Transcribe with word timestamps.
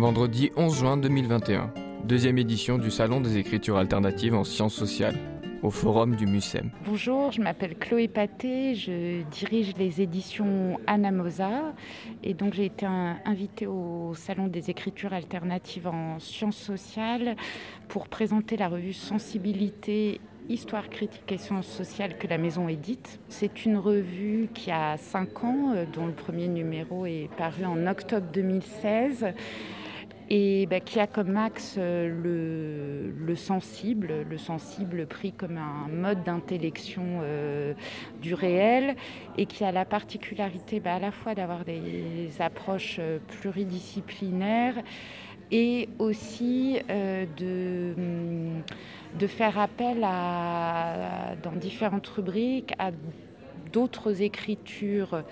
Vendredi 0.00 0.50
11 0.56 0.78
juin 0.78 0.96
2021, 0.96 1.74
deuxième 2.04 2.38
édition 2.38 2.78
du 2.78 2.90
Salon 2.90 3.20
des 3.20 3.36
écritures 3.36 3.76
alternatives 3.76 4.34
en 4.34 4.44
sciences 4.44 4.72
sociales 4.72 5.18
au 5.62 5.68
forum 5.68 6.16
du 6.16 6.26
MUSEM. 6.26 6.70
Bonjour, 6.86 7.32
je 7.32 7.42
m'appelle 7.42 7.76
Chloé 7.76 8.08
Paté, 8.08 8.74
je 8.74 9.20
dirige 9.24 9.76
les 9.76 10.00
éditions 10.00 10.80
Anamosa 10.86 11.74
et 12.24 12.32
donc 12.32 12.54
j'ai 12.54 12.64
été 12.64 12.86
invitée 12.86 13.66
au 13.66 14.14
Salon 14.14 14.46
des 14.46 14.70
écritures 14.70 15.12
alternatives 15.12 15.86
en 15.86 16.18
sciences 16.18 16.56
sociales 16.56 17.36
pour 17.88 18.08
présenter 18.08 18.56
la 18.56 18.68
revue 18.68 18.94
Sensibilité 18.94 20.18
Histoire 20.48 20.88
critique 20.88 21.30
et 21.30 21.38
sciences 21.38 21.68
sociales 21.68 22.18
que 22.18 22.26
la 22.26 22.36
maison 22.36 22.66
édite. 22.66 23.20
C'est 23.28 23.66
une 23.66 23.76
revue 23.76 24.48
qui 24.52 24.72
a 24.72 24.96
5 24.96 25.44
ans, 25.44 25.72
euh, 25.76 25.84
dont 25.92 26.06
le 26.06 26.12
premier 26.12 26.48
numéro 26.48 27.06
est 27.06 27.28
paru 27.36 27.64
en 27.66 27.86
octobre 27.86 28.26
2016 28.32 29.26
et 30.30 30.68
qui 30.84 31.00
a 31.00 31.08
comme 31.08 31.36
axe 31.36 31.74
euh, 31.76 33.12
le, 33.12 33.34
sensible, 33.34 34.24
le 34.28 34.38
sensible 34.38 35.06
pris 35.06 35.32
comme 35.32 35.58
un 35.58 35.88
mode 35.88 36.22
d'intellection 36.22 37.02
euh, 37.22 37.74
du 38.22 38.34
réel 38.34 38.94
et 39.36 39.46
qui 39.46 39.64
a 39.64 39.72
la 39.72 39.84
particularité 39.84 40.78
bah, 40.78 40.94
à 40.94 40.98
la 41.00 41.10
fois 41.10 41.34
d'avoir 41.34 41.64
des 41.64 42.30
approches 42.38 42.98
euh, 43.00 43.18
pluridisciplinaires 43.40 44.76
et 45.50 45.88
aussi 45.98 46.78
de, 46.88 47.92
de 49.18 49.26
faire 49.26 49.58
appel 49.58 49.98
dans 51.42 51.56
différentes 51.58 52.06
rubriques 52.06 52.72
à 52.78 52.92
d'autres 53.72 54.22
écritures 54.22 55.24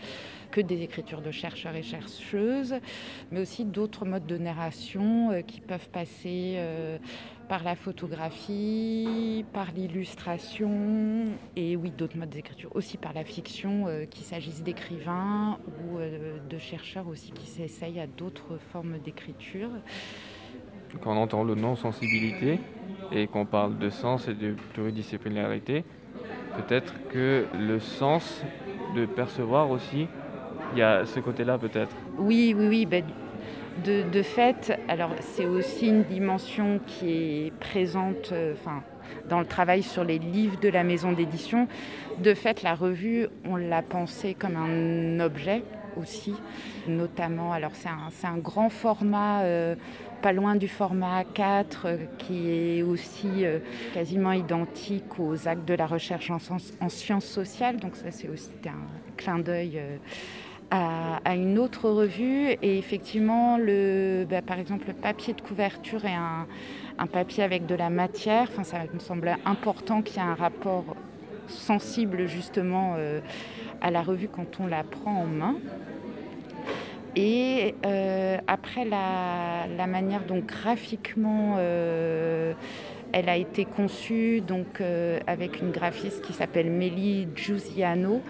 que 0.51 0.61
des 0.61 0.83
écritures 0.83 1.21
de 1.21 1.31
chercheurs 1.31 1.77
et 1.77 1.83
chercheuses, 1.83 2.75
mais 3.31 3.41
aussi 3.41 3.65
d'autres 3.65 4.05
modes 4.05 4.27
de 4.27 4.39
narration 4.39 5.31
euh, 5.31 5.41
qui 5.43 5.61
peuvent 5.61 5.89
passer 5.91 6.55
euh, 6.57 6.99
par 7.49 7.65
la 7.65 7.77
photographie, 7.77 9.45
par 9.53 9.73
l'illustration, 9.73 11.27
et 11.57 11.77
oui, 11.77 11.91
d'autres 11.91 12.17
modes 12.17 12.31
d'écriture, 12.31 12.71
aussi 12.75 12.97
par 12.97 13.13
la 13.13 13.25
fiction, 13.25 13.87
euh, 13.87 14.05
qu'il 14.05 14.25
s'agisse 14.25 14.63
d'écrivains 14.63 15.59
ou 15.67 15.99
de 15.99 16.59
chercheurs 16.59 17.09
aussi 17.09 17.31
qui 17.33 17.47
s'essayent 17.47 18.01
à 18.01 18.07
d'autres 18.07 18.59
formes 18.73 18.99
d'écriture. 18.99 19.71
Quand 21.03 21.13
on 21.13 21.19
entend 21.19 21.45
le 21.45 21.55
nom 21.55 21.77
sensibilité 21.77 22.61
et 23.13 23.27
qu'on 23.27 23.45
parle 23.45 23.79
de 23.79 23.91
sens 23.91 24.27
et 24.29 24.35
de 24.35 24.55
pluridisciplinarité, 24.73 25.85
peut-être 26.57 26.95
que 27.11 27.47
le 27.59 27.79
sens 27.79 28.43
de 28.95 29.07
percevoir 29.07 29.71
aussi 29.71 30.09
il 30.73 30.79
y 30.79 30.83
a 30.83 31.05
ce 31.07 31.21
côté-là 31.21 31.59
peut-être. 31.59 31.95
Oui, 32.19 32.55
oui, 32.57 32.67
oui. 32.69 32.87
Ben, 32.87 33.05
de, 33.85 34.23
fait, 34.23 34.79
alors 34.89 35.11
c'est 35.21 35.47
aussi 35.47 35.87
une 35.87 36.03
dimension 36.03 36.81
qui 36.87 37.47
est 37.47 37.53
présente 37.59 38.33
euh, 38.33 38.55
dans 39.29 39.39
le 39.39 39.47
travail 39.47 39.83
sur 39.83 40.05
les 40.05 40.19
livres 40.19 40.59
de 40.61 40.69
la 40.69 40.83
maison 40.83 41.13
d'édition. 41.13 41.69
De 42.19 42.35
fait, 42.35 42.63
la 42.63 42.75
revue, 42.75 43.29
on 43.45 43.57
l'a 43.57 43.83
pensée 43.83 44.35
comme 44.35 44.57
un 44.57 45.21
objet 45.21 45.63
aussi, 45.99 46.35
notamment, 46.87 47.53
alors 47.53 47.73
c'est 47.75 47.89
un, 47.89 48.31
un, 48.31 48.39
grand 48.39 48.71
format, 48.71 49.43
euh, 49.43 49.75
pas 50.23 50.33
loin 50.33 50.57
du 50.57 50.69
format 50.69 51.23
A4, 51.23 51.67
euh, 51.85 51.97
qui 52.19 52.51
est 52.51 52.83
aussi 52.83 53.45
quasiment 53.95 54.33
identique 54.33 55.19
aux 55.19 55.49
actes 55.49 55.67
de 55.67 55.75
la 55.75 55.87
recherche 55.87 56.31
en, 56.31 56.39
en 56.81 56.89
sciences 56.89 57.27
sociales, 57.27 57.79
donc 57.79 57.97
ça 57.97 58.11
c'est 58.11 58.29
aussi 58.29 58.51
un 58.67 59.17
clin 59.17 59.39
d'œil 59.39 59.81
à, 60.71 61.35
une 61.35 61.59
autre 61.59 61.89
revue. 61.89 62.51
Et 62.63 62.79
effectivement, 62.79 63.59
le, 63.59 64.27
bah, 64.29 64.43
par 64.43 64.59
exemple, 64.59 64.89
le 64.89 64.95
papier 64.95 65.35
de 65.35 65.41
couverture 65.41 66.05
est 66.05 66.15
un, 66.15 66.47
papier 67.07 67.43
avec 67.43 67.67
de 67.67 67.75
la 67.75 67.91
matière. 67.91 68.49
Enfin, 68.51 68.65
ça 68.65 68.79
me 68.93 68.99
semble 68.99 69.37
important 69.45 70.03
qu'il 70.03 70.17
y 70.17 70.19
ait 70.19 70.29
un 70.29 70.35
rapport 70.35 70.97
sensible 71.47 72.27
justement 72.27 72.95
euh, 72.99 73.21
à 73.81 73.91
la 73.91 74.03
revue 74.03 74.29
quand 74.29 74.61
on 74.61 74.67
la 74.67 74.85
prend 74.85 75.23
en 75.23 75.27
main. 75.27 75.57
Et 77.21 77.75
euh, 77.85 78.39
après, 78.47 78.85
la, 78.85 79.87
manière 79.89 80.25
dont 80.25 80.39
graphiquement 80.39 81.57
euh, 81.59 82.53
elle 83.13 83.29
a 83.29 83.37
été 83.37 83.65
conçue, 83.65 84.41
donc 84.41 84.81
avec 85.27 85.61
une 85.61 85.73
graphiste 85.73 86.23
qui 86.23 86.33
s'appelle 86.33 86.71
Mélie 86.71 87.27
Giusiano, 87.35 88.23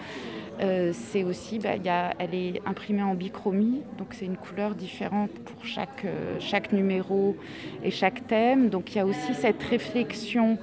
euh, 0.60 0.90
c'est 0.92 1.22
aussi, 1.22 1.58
bah, 1.58 1.74
elle 2.18 2.34
est 2.34 2.60
imprimée 2.66 3.02
en 3.02 3.14
bichromie, 3.14 3.82
donc 3.96 4.08
c'est 4.10 4.24
une 4.24 4.36
couleur 4.36 4.74
différente 4.74 5.30
pour 5.30 5.64
chaque, 5.64 6.04
euh, 6.04 6.36
chaque 6.40 6.72
numéro 6.72 7.36
et 7.84 7.90
chaque 7.90 8.26
thème. 8.26 8.68
Donc 8.68 8.94
il 8.94 8.98
y 8.98 9.00
a 9.00 9.06
aussi 9.06 9.34
cette 9.34 9.62
réflexion 9.62 10.58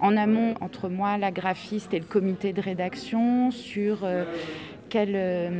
en 0.00 0.16
amont 0.16 0.54
entre 0.60 0.88
moi, 0.88 1.18
la 1.18 1.30
graphiste 1.30 1.92
et 1.92 1.98
le 1.98 2.06
comité 2.06 2.52
de 2.52 2.60
rédaction 2.62 3.50
sur 3.50 4.04
euh, 4.04 4.24
quelle, 4.96 5.52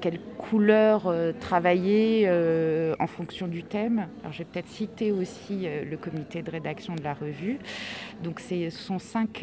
quelle, 0.00 0.20
couleur 0.36 1.14
travailler 1.40 2.28
en 2.98 3.06
fonction 3.06 3.48
du 3.48 3.62
thème. 3.62 4.08
Alors 4.20 4.32
j'ai 4.32 4.44
peut-être 4.44 4.68
cité 4.68 5.10
aussi 5.10 5.66
le 5.66 5.96
comité 5.96 6.42
de 6.42 6.50
rédaction 6.50 6.94
de 6.94 7.02
la 7.02 7.14
revue. 7.14 7.58
Donc 8.22 8.40
ce 8.40 8.68
sont 8.68 8.98
cinq 8.98 9.42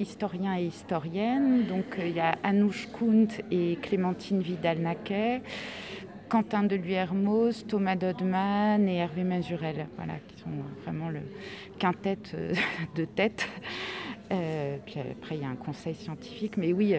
historiens 0.00 0.56
et 0.56 0.64
historiennes. 0.64 1.66
Donc 1.66 1.98
euh, 1.98 2.08
il 2.08 2.16
y 2.16 2.20
a 2.20 2.36
Anouche 2.42 2.88
Kunt 2.92 3.28
et 3.50 3.76
Clémentine 3.80 4.40
Vidal-Naquet, 4.40 5.42
Quentin 6.28 6.64
de 6.64 6.76
Hermos, 6.88 7.66
Thomas 7.68 7.96
Dodman 7.96 8.88
et 8.88 8.96
Hervé 8.96 9.24
Mazurel, 9.24 9.86
voilà, 9.96 10.14
qui 10.26 10.40
sont 10.40 10.50
vraiment 10.84 11.10
le 11.10 11.20
quintet 11.78 12.18
euh, 12.34 12.54
de 12.96 13.04
tête. 13.04 13.46
Euh, 14.32 14.76
puis 14.86 15.00
après, 15.00 15.36
il 15.36 15.42
y 15.42 15.44
a 15.44 15.48
un 15.48 15.56
conseil 15.56 15.94
scientifique. 15.94 16.56
Mais 16.56 16.72
oui, 16.72 16.94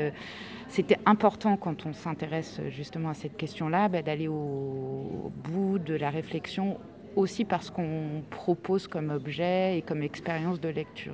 c'était 0.71 0.99
important 1.05 1.57
quand 1.57 1.85
on 1.85 1.93
s'intéresse 1.93 2.61
justement 2.69 3.09
à 3.09 3.13
cette 3.13 3.37
question-là, 3.37 3.89
bah, 3.89 4.01
d'aller 4.01 4.27
au, 4.27 5.31
bout 5.43 5.79
de 5.79 5.93
la 5.93 6.09
réflexion, 6.09 6.79
aussi 7.15 7.45
parce 7.45 7.69
qu'on 7.69 8.23
propose 8.29 8.87
comme 8.87 9.09
objet 9.09 9.77
et 9.77 9.81
comme 9.81 10.01
expérience 10.01 10.59
de 10.59 10.69
lecture 10.69 11.13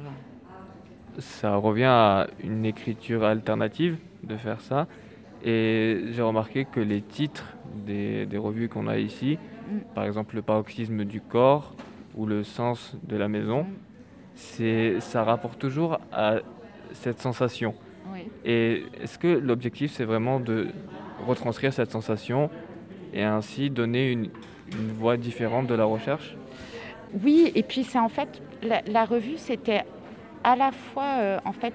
ça 1.19 1.55
revient 1.55 1.85
à 1.85 2.27
une 2.43 2.65
écriture 2.65 3.23
alternative 3.23 3.97
de 4.23 4.37
faire 4.37 4.61
ça. 4.61 4.87
Et 5.43 6.05
j'ai 6.11 6.21
remarqué 6.21 6.65
que 6.65 6.79
les 6.79 7.01
titres 7.01 7.55
des, 7.85 8.27
revues 8.37 8.69
qu'on 8.69 8.87
a 8.87 8.97
ici, 8.97 9.37
mm. 9.69 9.77
par 9.93 10.05
exemple 10.05 10.35
le 10.35 10.41
paroxysme 10.41 11.05
du 11.05 11.21
corps 11.21 11.73
ou 12.15 12.25
le 12.25 12.43
sens 12.43 12.95
de 13.03 13.15
la 13.15 13.27
maison, 13.27 13.63
mm. 13.63 13.67
c'est, 14.35 14.99
ça 14.99 15.23
rapporte 15.23 15.59
toujours 15.59 15.99
à 16.11 16.37
cette 16.93 17.19
sensation. 17.19 17.73
Et 18.45 18.83
est-ce 19.01 19.17
que 19.17 19.27
l'objectif 19.27 19.91
c'est 19.91 20.05
vraiment 20.05 20.39
de 20.39 20.67
retranscrire 21.25 21.73
cette 21.73 21.91
sensation 21.91 22.49
et 23.13 23.23
ainsi 23.23 23.69
donner 23.69 24.11
une, 24.11 24.29
voix 24.97 25.15
différente 25.15 25.67
de 25.67 25.75
la 25.75 25.85
recherche? 25.85 26.35
Oui, 27.23 27.51
et 27.55 27.63
puis 27.63 27.85
c'est 27.85 27.99
en 27.99 28.09
fait, 28.09 28.41
la 28.61 29.05
revue 29.05 29.37
c'était 29.37 29.83
à 30.43 30.55
la 30.55 30.71
fois, 30.71 31.17
euh, 31.19 31.39
en 31.45 31.51
fait, 31.51 31.73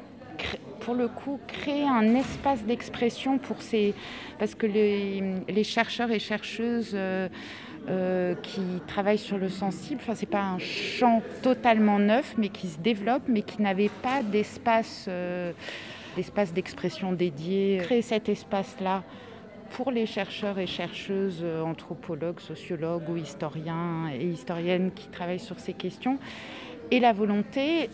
pour 0.80 0.94
le 0.94 1.08
coup, 1.08 1.38
créer 1.46 1.86
un 1.86 2.14
espace 2.14 2.64
d'expression 2.64 3.38
pour 3.38 3.60
ces... 3.62 3.94
Parce 4.38 4.54
que 4.54 4.66
les, 4.66 5.64
chercheurs 5.64 6.10
et 6.10 6.18
chercheuses 6.18 6.92
euh, 6.94 7.28
euh, 7.88 8.34
qui 8.42 8.62
travaillent 8.86 9.18
sur 9.18 9.38
le 9.38 9.48
sensible, 9.48 10.00
enfin, 10.02 10.14
ce 10.14 10.22
n'est 10.22 10.30
pas 10.30 10.42
un 10.42 10.58
champ 10.58 11.22
totalement 11.42 11.98
neuf, 11.98 12.34
mais 12.38 12.48
qui 12.48 12.68
se 12.68 12.78
développe, 12.78 13.22
mais 13.28 13.42
qui 13.42 13.62
n'avait 13.62 13.90
pas 14.02 14.22
d'espace 14.22 15.08
d'espace 16.16 16.52
d'expression 16.52 17.12
dédié. 17.12 17.78
Créer 17.82 18.02
cet 18.02 18.28
espace-là 18.28 19.02
pour 19.70 19.90
les 19.90 20.06
chercheurs 20.06 20.58
et 20.58 20.66
chercheuses, 20.66 21.44
anthropologues, 21.64 22.40
sociologues 22.40 23.08
ou 23.08 23.16
historiens 23.16 24.10
et 24.14 24.26
historiennes 24.26 24.90
qui 24.94 25.08
travaillent 25.08 25.38
sur 25.38 25.58
ces 25.58 25.72
questions, 25.72 26.18
et 26.90 27.00
la 27.00 27.12
volonté 27.12 27.88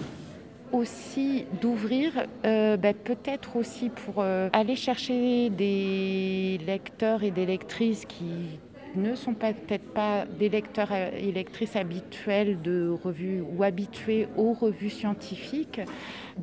aussi 0.72 1.46
d'ouvrir, 1.60 2.12
euh, 2.44 2.76
ben, 2.76 2.94
peut-être 2.94 3.56
aussi 3.56 3.90
pour 3.90 4.16
euh, 4.18 4.48
aller 4.52 4.76
chercher 4.76 5.50
des 5.50 6.60
lecteurs 6.66 7.22
et 7.22 7.30
des 7.30 7.46
lectrices 7.46 8.04
qui 8.04 8.58
ne 8.98 9.14
sont 9.14 9.34
peut-être 9.34 9.92
pas 9.92 10.24
des 10.26 10.48
lecteurs 10.48 10.92
et 10.92 11.32
lectrices 11.32 11.76
habituels 11.76 12.60
de 12.60 12.88
revues 13.02 13.42
ou 13.56 13.62
habitués 13.62 14.28
aux 14.36 14.52
revues 14.52 14.90
scientifiques, 14.90 15.80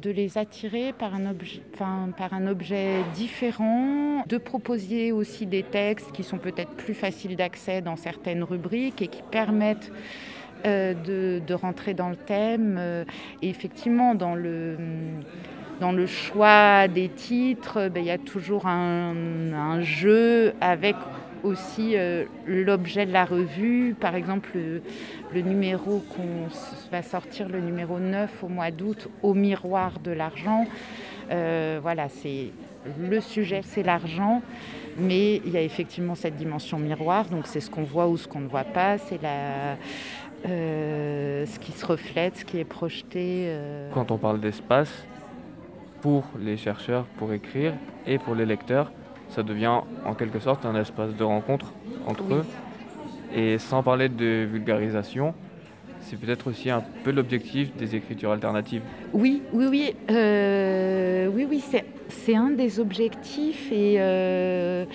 de 0.02 0.10
les 0.10 0.38
attirer 0.38 0.94
par 0.94 1.13
un 1.13 1.30
objet, 1.30 1.62
par 1.78 2.34
un 2.34 2.48
objet 2.48 3.04
différent, 3.13 4.24
de 4.28 4.38
proposer 4.38 5.12
aussi 5.12 5.46
des 5.46 5.63
textes 5.63 6.12
qui 6.12 6.24
sont 6.24 6.38
peut-être 6.38 6.72
plus 6.72 6.94
faciles 6.94 7.36
d'accès 7.36 7.81
dans 7.81 7.96
certaines 7.96 8.44
rubriques 8.44 9.02
et 9.02 9.07
qui 9.07 9.22
permettent 9.31 9.92
euh, 10.66 10.94
de, 11.40 11.54
rentrer 11.54 11.94
dans 11.94 12.10
le 12.10 12.16
thème. 12.16 12.78
Euh, 12.80 13.04
et 13.42 13.50
effectivement, 13.50 14.16
dans 14.16 14.34
le, 14.34 14.78
dans 15.80 15.92
le 15.92 16.07
choix 16.07 16.88
des 16.88 17.10
titres, 17.10 17.90
ben, 17.90 18.02
il 18.02 18.07
y 18.07 18.12
a 18.12 18.18
toujours 18.18 18.66
un, 18.66 19.81
jeu 19.81 20.54
avec 20.62 20.96
aussi 21.45 21.95
l'objet 22.47 23.06
de 23.06 23.13
la 23.13 23.25
revue. 23.25 23.95
Par 24.00 24.15
exemple, 24.15 24.50
le, 25.33 25.42
numéro 25.42 26.03
qu'on 26.15 26.47
va 26.92 27.01
sortir, 27.01 27.47
le 27.50 27.59
numéro 27.59 28.00
9 28.00 28.44
au 28.44 28.47
mois 28.47 28.71
d'août, 28.71 29.07
au 29.21 29.33
miroir 29.33 30.00
de 30.03 30.12
l'argent. 30.12 30.65
voilà, 31.30 32.09
c'est 32.09 32.51
le 33.00 33.21
sujet, 33.21 33.62
c'est 33.63 33.83
l'argent. 33.83 34.42
Mais 34.97 35.42
il 35.45 35.51
y 35.51 35.57
a 35.57 35.62
effectivement 35.62 36.15
cette 36.15 36.38
dimension 36.38 36.80
miroir, 36.80 37.25
donc 37.25 37.47
c'est 37.47 37.59
ce 37.59 37.69
qu'on 37.69 37.83
voit 37.83 38.07
ou 38.07 38.18
ce 38.18 38.27
qu'on 38.27 38.39
ne 38.39 38.47
voit 38.47 38.63
pas, 38.63 38.97
c'est 38.97 39.21
la, 39.21 39.75
euh, 40.47 41.45
ce 41.45 41.59
qui 41.59 41.71
se 41.71 41.86
reflète, 41.86 42.38
ce 42.38 42.45
qui 42.45 42.59
est 42.59 42.65
projeté. 42.65 43.45
Euh. 43.47 43.89
Quand 43.94 44.12
on 44.12 44.18
parle 44.18 44.39
d'espace, 44.39 45.06
pour 46.01 46.24
les 46.39 46.56
chercheurs, 46.56 47.06
pour 47.18 47.33
écrire, 47.33 47.74
et 48.06 48.19
pour 48.19 48.36
les 48.36 48.45
lecteurs, 48.45 48.92
ça 49.35 49.43
devient 49.43 49.81
en 50.05 50.13
quelque 50.13 50.39
sorte 50.39 50.65
un 50.65 50.75
espace 50.79 51.13
de 51.15 51.23
rencontre 51.23 51.73
entre 52.07 52.23
eux. 52.33 52.45
Et 53.35 53.57
sans 53.57 53.83
parler 53.83 54.07
de 54.07 54.47
vulgarisation, 54.49 55.33
c'est 55.99 56.17
peut-être 56.17 56.47
aussi 56.47 56.69
un 56.69 56.81
peu 57.03 57.11
l'objectif 57.11 57.75
des 57.75 57.95
écritures 57.95 58.31
alternatives. 58.31 58.81
Oui, 59.11 59.41
oui, 59.51 59.65
oui, 59.69 59.95
euh, 60.09 61.27
oui, 61.27 61.45
oui, 61.49 61.63
c'est 62.07 62.35
un 62.35 62.51
des 62.51 62.79
objectifs 62.79 63.71
et, 63.71 63.95
euh, 63.97 64.85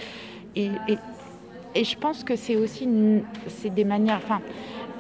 et, 0.57 0.71
et, 1.75 1.85
je 1.85 1.99
pense 1.99 2.25
que 2.25 2.35
c'est 2.35 2.57
aussi 2.57 2.89
c'est 3.49 3.75
des 3.75 3.85
manières, 3.85 4.21
enfin, 4.25 4.41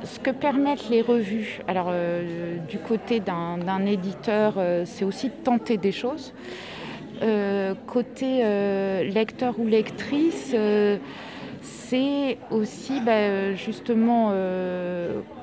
ce 0.04 0.18
que 0.18 0.30
permettent 0.30 0.90
les 0.90 1.00
revues, 1.00 1.60
alors 1.66 1.88
euh, 1.90 2.58
du 2.68 2.78
côté 2.78 3.20
d'un 3.20 3.86
éditeur, 3.86 4.54
c'est 4.84 5.04
aussi 5.04 5.28
de 5.28 5.34
tenter 5.44 5.78
des 5.78 5.92
choses. 5.92 6.34
Côté 7.86 8.42
lecteur 9.04 9.58
ou 9.58 9.66
lectrice, 9.66 10.54
c'est 11.62 12.38
aussi 12.50 13.00
bah, 13.00 13.54
justement 13.54 14.32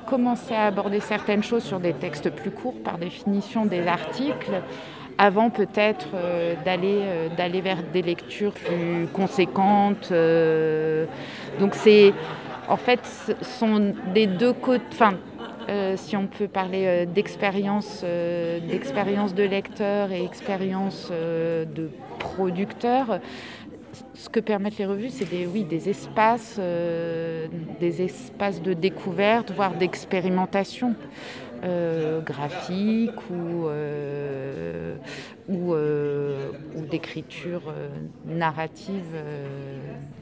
commencer 0.08 0.56
à 0.56 0.66
aborder 0.66 1.00
certaines 1.00 1.44
choses 1.44 1.64
sur 1.64 1.80
des 1.80 1.94
textes 1.94 2.30
plus 2.30 2.52
courts, 2.52 2.82
par 2.84 2.98
définition 2.98 3.66
des 3.66 3.86
articles, 3.88 4.62
avant 5.18 5.50
peut-être 5.50 6.08
euh, 6.14 6.56
d'aller 6.64 7.02
euh, 7.04 7.62
vers 7.64 7.84
des 7.94 8.02
lectures 8.02 8.54
plus 8.54 9.08
conséquentes. 9.14 10.10
Euh. 10.12 11.06
donc 11.60 11.74
c'est 11.76 12.14
en 12.70 12.78
fait 12.78 13.00
ce 13.04 13.34
sont 13.44 13.94
des 14.14 14.28
deux 14.28 14.54
côtés. 14.54 14.84
Si 15.96 16.16
on 16.16 16.28
peut 16.28 16.48
parler 16.48 17.06
d'expérience, 17.06 18.04
d'expérience 18.04 19.36
de 19.36 19.44
lecteur 19.44 20.12
et 20.12 20.24
expérience 20.24 21.12
de 21.12 21.90
producteur, 22.20 23.20
ce 24.14 24.30
que 24.30 24.40
permettent 24.40 24.78
les 24.78 24.86
revues, 24.86 25.10
c'est 25.10 25.30
des, 25.30 25.46
oui, 25.46 25.64
des 25.64 25.90
espaces, 25.90 26.58
euh, 26.60 27.48
des 27.80 28.02
espaces 28.02 28.62
de 28.62 28.74
découverte, 28.74 29.52
voire 29.52 29.74
d'expérimentation 29.74 30.96
euh, 31.64 32.22
graphique 32.22 33.12
euh, 33.32 34.96
ou 34.96 34.96
d'écriture 36.98 37.62
narrative. 38.26 39.16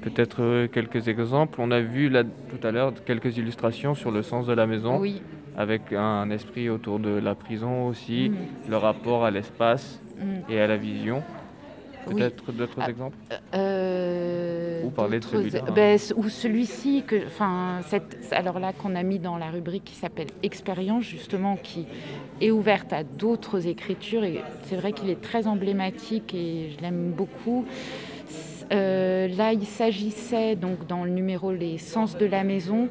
Peut-être 0.02 0.68
quelques 0.68 1.08
exemples. 1.08 1.60
On 1.62 1.72
a 1.72 1.80
vu 1.80 2.10
là 2.10 2.24
tout 2.24 2.68
à 2.68 2.72
l'heure 2.72 2.94
quelques 3.06 3.38
illustrations 3.38 3.96
sur 3.96 4.12
le 4.12 4.22
sens 4.22 4.46
de 4.46 4.54
la 4.54 4.68
maison. 4.68 5.00
Oui. 5.00 5.22
Avec 5.58 5.94
un 5.94 6.30
esprit 6.32 6.70
autour 6.70 7.00
de 7.00 7.12
la 7.12 7.34
prison 7.34 7.88
aussi, 7.88 8.30
mm. 8.30 8.72
le 8.72 8.78
rapport 8.78 9.24
à 9.24 9.32
l'espace 9.32 10.02
mm. 10.20 10.52
et 10.52 10.60
à 10.60 10.68
la 10.68 10.76
vision. 10.76 11.24
Peut-être 12.06 12.52
d'autres 12.52 12.80
ah, 12.82 12.90
exemples? 12.90 13.18
euh, 13.56 14.55
Ou 14.86 14.90
parler 14.90 15.20
de 15.20 15.26
celui-là 15.26 15.62
ben, 15.74 16.00
Ou 16.16 16.30
celui-ci, 16.30 17.04
que, 17.08 17.16
alors 18.32 18.60
là 18.60 18.74
qu'on 18.74 18.96
a 18.96 19.04
mis 19.04 19.20
dans 19.20 19.38
la 19.38 19.50
rubrique 19.50 19.86
qui 19.86 19.96
s'appelle 19.96 20.28
Expérience, 20.44 21.04
justement, 21.04 21.58
qui 21.58 21.86
est 22.42 22.52
ouverte 22.52 22.94
à 22.94 23.04
d'autres 23.04 23.68
écritures. 23.68 24.24
Et 24.24 24.42
c'est 24.64 24.76
vrai 24.76 24.94
qu'il 24.94 25.10
est 25.10 25.22
très 25.22 25.48
emblématique 25.48 26.34
et 26.34 26.72
je 26.76 26.82
l'aime 26.82 27.12
beaucoup. 27.12 27.66
Euh, 28.72 29.28
là, 29.28 29.54
il 29.54 29.66
s'agissait, 29.66 30.56
donc 30.56 30.88
dans 30.88 31.04
le 31.04 31.12
numéro 31.12 31.52
Les 31.52 31.78
sens 31.78 32.18
de 32.18 32.26
la 32.26 32.44
maison, 32.44 32.90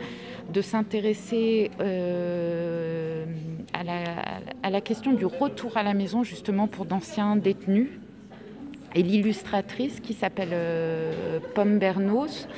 de 0.52 0.60
s'intéresser 0.60 1.70
euh, 1.80 3.24
à, 3.72 3.82
la, 3.82 4.02
à, 4.62 4.70
la, 4.70 4.80
question 4.80 5.12
du 5.12 5.26
retour 5.26 5.76
à 5.76 5.82
la 5.82 5.94
maison, 5.94 6.22
justement, 6.22 6.68
pour 6.68 6.84
d'anciens 6.84 7.36
détenus 7.36 7.88
et 8.94 9.02
l'illustratrice 9.02 10.00
qui 10.00 10.12
s'appelle 10.12 10.50
euh, 10.52 11.38
Pomme 11.54 11.78
Bernos 11.78 12.48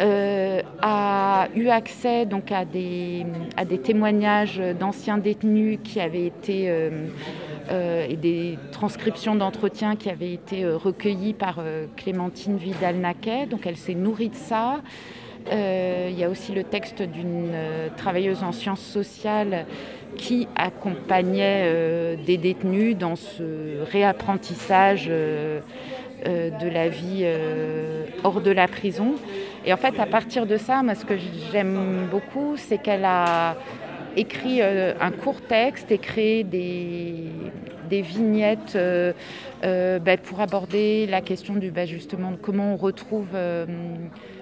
euh, 0.00 0.62
a 0.80 1.48
eu 1.54 1.68
accès 1.68 2.24
donc 2.24 2.52
à 2.52 2.64
des, 2.64 3.26
témoignages 3.82 4.62
d'anciens 4.78 5.18
détenus 5.18 5.78
qui 5.82 6.00
avaient 6.00 6.26
été 6.26 6.70
euh, 6.70 8.06
et 8.08 8.16
des 8.16 8.58
transcriptions 8.72 9.34
d'entretiens 9.34 9.96
qui 9.96 10.08
avaient 10.08 10.32
été 10.32 10.66
recueillies 10.66 11.34
par 11.34 11.62
Clémentine 11.96 12.56
Vidal-Naquet. 12.56 13.46
Donc 13.46 13.64
elle 13.64 13.76
s'est 13.76 13.94
nourrie 13.94 14.30
de 14.30 14.34
ça. 14.34 14.80
il 15.52 16.18
y 16.18 16.24
a 16.24 16.28
aussi 16.28 16.52
le 16.52 16.64
texte 16.64 17.02
d'une 17.02 17.52
travailleuse 17.96 18.42
en 18.42 18.50
sciences 18.50 18.80
sociales 18.80 19.66
qui 20.20 20.46
accompagnait 20.54 21.62
euh, 21.64 22.16
des 22.26 22.36
détenus 22.36 22.94
dans 22.94 23.16
ce 23.16 23.82
réapprentissage 23.90 25.06
euh, 25.08 25.60
euh, 26.26 26.50
de 26.50 26.68
la 26.68 26.88
vie 26.88 27.24
hors 28.22 28.42
de 28.42 28.50
la 28.50 28.68
prison. 28.68 29.14
Et 29.64 29.72
en 29.72 29.78
fait, 29.78 29.98
à 29.98 30.06
partir 30.06 30.44
de 30.44 30.58
ça, 30.58 30.82
moi, 30.82 30.94
ce 30.94 31.06
que 31.06 31.14
j'aime 31.50 32.06
beaucoup, 32.10 32.56
c'est 32.56 32.78
qu'elle 32.78 33.06
a 33.06 33.56
écrit 34.16 34.60
un 34.60 35.10
court 35.10 35.40
texte 35.40 35.90
et 35.90 35.98
créé 35.98 36.44
des, 36.44 37.28
des 37.90 38.02
vignettes 38.02 38.78
bah, 39.62 40.16
pour 40.16 40.40
aborder 40.40 41.06
la 41.06 41.20
question 41.20 41.54
du 41.54 41.70
bah, 41.70 41.84
justement 41.84 42.30
de 42.30 42.36
comment 42.36 42.72
on 42.72 42.76
retrouve 42.76 43.28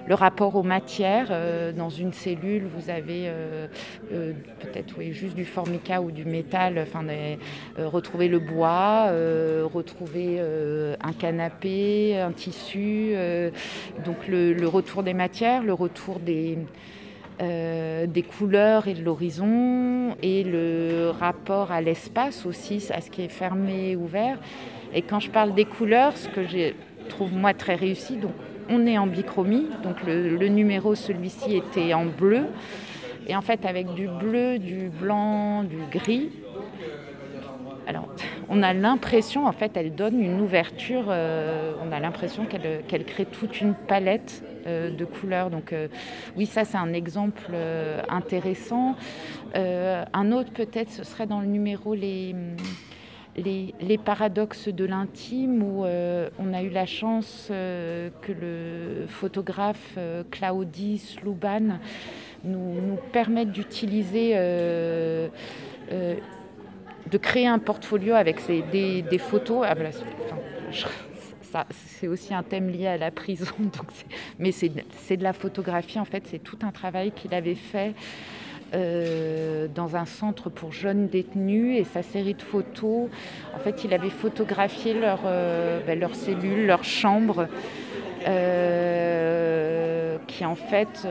le 0.09 0.15
rapport 0.15 0.57
aux 0.57 0.63
matières. 0.63 1.29
Euh, 1.31 1.71
dans 1.73 1.91
une 1.91 2.13
cellule, 2.13 2.65
vous 2.67 2.91
avez 2.91 3.29
euh, 3.29 3.67
euh, 4.13 4.33
peut-être 4.61 4.95
oui, 4.99 5.13
juste 5.13 5.35
du 5.35 5.45
formica 5.45 6.01
ou 6.01 6.11
du 6.11 6.25
métal, 6.25 6.79
enfin, 6.81 7.05
retrouver 7.77 8.29
le 8.29 8.39
bois, 8.39 9.11
retrouver 9.73 10.41
un 11.03 11.13
canapé, 11.13 12.19
un 12.19 12.33
tissu, 12.33 13.13
donc 14.05 14.27
le, 14.29 14.67
retour 14.67 15.03
des 15.03 15.15
matières, 15.15 15.63
le 15.63 15.75
retour 15.75 16.19
des, 16.21 16.59
des 17.41 18.23
couleurs 18.23 18.89
et 18.89 18.95
de 18.95 19.03
l'horizon 19.03 20.17
et 20.23 20.43
le 20.43 21.11
rapport 21.11 21.71
à 21.71 21.81
l'espace 21.81 22.47
aussi, 22.47 22.85
à 22.93 23.01
ce 23.01 23.11
qui 23.11 23.23
est 23.23 23.29
fermé 23.29 23.91
et 23.91 23.97
ouvert. 23.97 24.39
Et 24.93 25.03
quand 25.03 25.21
je 25.21 25.31
parle 25.31 25.55
des 25.55 25.65
couleurs, 25.65 26.17
ce 26.17 26.29
que 26.29 26.45
je 26.45 26.73
trouve 27.09 27.35
moi 27.35 27.55
très 27.55 27.75
réussi, 27.75 28.17
donc 28.17 28.33
on 28.69 28.87
est 28.87 28.99
en 28.99 29.07
bichromie, 29.07 29.67
donc 29.83 29.97
le, 30.07 30.49
numéro, 30.49 30.95
celui-ci 30.95 31.57
était 31.57 31.95
en 31.95 32.07
bleu. 32.07 32.47
Et 33.27 33.37
en 33.37 33.43
fait, 33.43 33.65
avec 33.67 33.93
du 33.95 34.09
bleu, 34.09 34.59
du 34.59 34.89
blanc, 34.89 35.65
du 35.65 35.79
gris, 35.91 36.31
alors, 37.87 38.07
on 38.51 38.63
a 38.63 38.75
l'impression, 38.75 39.47
en 39.47 39.53
fait, 39.53 39.75
elle 39.75 39.95
donne 39.95 40.21
une 40.21 40.43
ouverture, 40.43 41.07
euh, 41.09 41.73
on 41.83 41.91
a 41.91 41.99
l'impression 41.99 42.45
qu'elle 42.45 43.05
crée 43.07 43.25
toute 43.25 43.63
une 43.63 43.73
palette 43.73 44.45
euh, 44.45 44.58
de 44.69 45.05
couleurs. 45.05 45.51
Donc, 45.51 45.73
euh, 45.73 45.89
oui, 46.37 46.47
ça, 46.47 46.65
c'est 46.65 46.77
un 46.77 46.93
exemple 46.93 47.53
intéressant. 48.09 48.97
un 49.55 50.33
autre, 50.33 50.53
peut-être, 50.53 50.91
ce 50.91 51.05
serait 51.05 51.27
dans 51.27 51.41
le 51.41 51.47
numéro 51.47 51.95
Les 51.95 52.35
paradoxes 54.05 54.69
de 54.69 54.85
l'intime 54.85 55.63
où 55.63 55.85
euh, 55.85 56.29
on 56.39 56.55
a 56.55 56.63
eu 56.63 56.71
la 56.71 56.87
chance 56.87 57.49
euh, 57.51 58.11
que 58.23 58.33
le 58.33 59.07
photographe 59.07 59.95
euh, 59.97 60.23
Claudie 60.31 60.99
Sluban 60.99 61.79
nous, 62.45 62.99
permette 63.13 63.51
d'utiliser, 63.51 64.35
de 67.11 67.19
créer 67.19 67.49
un 67.49 67.59
portfolio 67.59 68.15
avec 68.15 68.41
des, 68.47 69.19
photos. 69.19 69.67
Ah, 69.69 69.75
c'est 71.71 72.09
aussi 72.09 72.35
un 72.35 72.43
thème 72.43 72.69
lié 72.69 72.87
à 72.87 72.97
la 72.97 73.11
prison, 73.11 73.47
mais 74.39 74.53
c'est 74.53 75.17
de 75.17 75.23
la 75.23 75.33
photographie 75.33 75.99
en 75.99 76.05
fait, 76.05 76.25
c'est 76.27 76.43
tout 76.43 76.59
un 76.63 76.71
travail 76.71 77.13
qu'il 77.13 77.35
avait 77.35 77.55
fait 77.55 77.95
euh, 78.75 79.67
dans 79.75 79.97
un 79.97 80.05
centre 80.05 80.51
pour 80.51 80.73
jeunes 80.73 81.09
détenus 81.09 81.79
et 81.81 81.85
sa 81.85 82.03
série 82.03 82.35
de 82.35 82.43
photos. 82.43 83.09
En 83.57 83.59
fait, 83.61 83.83
il 83.85 83.95
avait 83.95 84.11
photographié 84.11 84.95
euh, 85.03 85.81
ben, 85.87 85.99
leurs 85.99 86.15
cellules, 86.15 86.67
leurs 86.67 86.85
chambres, 86.85 87.49
euh, 88.27 89.08
qui 90.39 90.45
en 90.45 90.55
fait, 90.55 91.05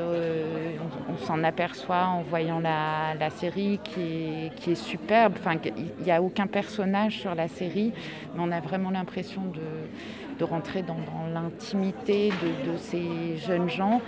on, 1.10 1.17
s'en 1.17 1.43
aperçoit 1.43 2.05
en 2.05 2.22
voyant 2.22 2.62
la, 2.62 3.29
série 3.29 3.77
qui 3.84 4.00
est, 4.01 4.55
qui 4.55 4.72
est 4.72 4.75
superbe. 4.75 5.34
Enfin, 5.38 5.60
il 5.75 6.05
n'y 6.05 6.12
a 6.12 6.22
aucun 6.22 6.48
personnage 6.48 7.19
sur 7.19 7.36
la 7.36 7.50
série, 7.50 7.91
mais 8.34 8.39
on 8.39 8.53
a 8.53 8.62
vraiment 8.62 8.89
l'impression 8.89 9.41
de 9.51 10.43
rentrer 10.46 10.81
dans, 10.81 10.96
l'intimité 11.34 12.29
de, 12.29 12.77
ces 12.77 13.36
jeunes 13.36 13.69
gens. 13.69 14.01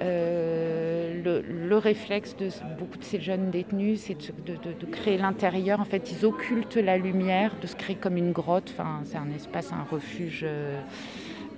Euh, 0.00 1.40
le, 1.44 1.78
réflexe 1.78 2.36
de 2.36 2.48
beaucoup 2.76 2.98
de 2.98 3.04
ces 3.04 3.20
jeunes 3.20 3.50
détenus, 3.50 4.00
c'est 4.00 4.16
de, 4.16 4.86
créer 4.86 5.16
l'intérieur. 5.16 5.78
En 5.78 5.84
fait, 5.84 6.10
ils 6.10 6.26
occultent 6.26 6.74
la 6.74 6.98
lumière, 6.98 7.52
de 7.62 7.68
se 7.68 7.76
créer 7.76 7.94
comme 7.94 8.16
une 8.16 8.32
grotte. 8.32 8.74
Enfin, 8.76 9.02
c'est 9.04 9.18
un 9.18 9.30
espace, 9.30 9.72
un 9.72 9.86
refuge. 9.88 10.40
Euh, 10.42 10.80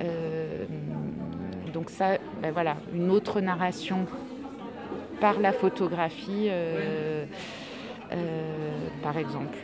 euh, 0.03 0.67
donc 1.73 1.91
ça, 1.91 2.19
ben 2.43 2.53
voilà, 2.53 2.77
une 2.95 3.11
autre 3.11 3.41
narration 3.41 4.07
par 5.21 5.41
la 5.41 5.53
photographie, 5.53 6.49
par 9.03 9.17
exemple. 9.19 9.59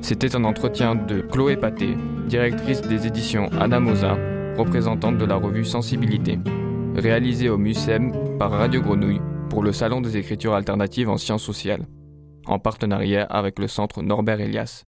C'était 0.00 0.34
un 0.34 0.44
entretien 0.44 0.96
de 0.96 1.20
Chloé 1.20 1.56
Paté, 1.56 1.96
directrice 2.26 2.82
des 2.82 3.06
éditions 3.06 3.48
Anamosa, 3.60 4.16
représentante 4.56 5.18
de 5.18 5.24
la 5.24 5.36
revue 5.36 5.64
Sensibilité, 5.64 6.38
réalisé 6.96 7.48
au 7.48 7.58
MUSEM 7.58 8.36
par 8.38 8.50
Radio 8.50 8.80
Grenouille 8.80 9.20
pour 9.48 9.62
le 9.62 9.72
Salon 9.72 10.00
des 10.00 10.16
écritures 10.16 10.54
alternatives 10.54 11.08
en 11.08 11.16
sciences 11.16 11.44
sociales, 11.44 11.86
en 12.46 12.58
partenariat 12.58 13.24
avec 13.24 13.58
le 13.58 13.68
Centre 13.68 14.02
Norbert 14.02 14.40
Elias. 14.40 14.84